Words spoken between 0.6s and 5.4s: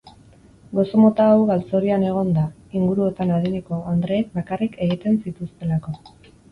Gozo mota hau galtzorian egon da, inguruotan adineko andreek bakarrik egiten